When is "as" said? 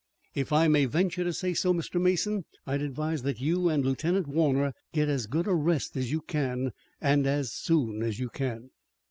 5.09-5.27, 5.95-6.11, 7.27-7.53, 8.01-8.17